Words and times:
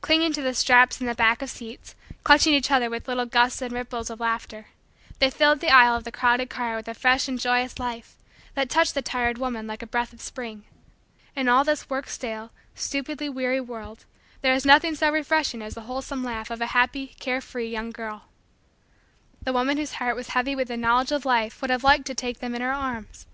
Clinging 0.00 0.32
to 0.32 0.40
the 0.40 0.54
straps 0.54 1.00
and 1.00 1.06
the 1.06 1.14
backs 1.14 1.42
of 1.42 1.50
seats, 1.50 1.94
clutching 2.24 2.54
each 2.54 2.70
other 2.70 2.88
with 2.88 3.06
little 3.06 3.26
gusts 3.26 3.60
and 3.60 3.72
ripples 3.74 4.08
of 4.08 4.18
laughter, 4.18 4.68
they 5.18 5.28
filled 5.28 5.60
the 5.60 5.68
aisle 5.68 5.94
of 5.94 6.04
the 6.04 6.10
crowded 6.10 6.48
car 6.48 6.76
with 6.76 6.88
a 6.88 6.94
fresh 6.94 7.28
and 7.28 7.38
joyous 7.38 7.78
life 7.78 8.16
that 8.54 8.70
touched 8.70 8.94
the 8.94 9.02
tired 9.02 9.36
woman 9.36 9.66
like 9.66 9.82
a 9.82 9.86
breath 9.86 10.14
of 10.14 10.22
spring. 10.22 10.64
In 11.36 11.46
all 11.46 11.62
this 11.62 11.90
work 11.90 12.08
stale, 12.08 12.52
stupidly 12.74 13.28
weary, 13.28 13.60
world 13.60 14.06
there 14.40 14.54
is 14.54 14.64
nothing 14.64 14.94
so 14.94 15.12
refreshing 15.12 15.60
as 15.60 15.74
the 15.74 15.82
wholesome 15.82 16.24
laugh 16.24 16.50
of 16.50 16.62
a 16.62 16.68
happy, 16.68 17.08
care 17.20 17.42
free, 17.42 17.68
young 17.68 17.90
girl. 17.90 18.28
The 19.42 19.52
woman 19.52 19.76
whose 19.76 19.92
heart 20.00 20.16
was 20.16 20.28
heavy 20.28 20.56
with 20.56 20.70
knowledge 20.70 21.12
of 21.12 21.26
life 21.26 21.60
would 21.60 21.68
have 21.68 21.84
liked 21.84 22.06
to 22.06 22.14
take 22.14 22.38
them 22.38 22.54
in 22.54 22.62
her 22.62 22.72
arms. 22.72 23.26